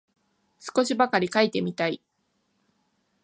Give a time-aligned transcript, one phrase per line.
[0.59, 2.01] 少しばかり書いてみたい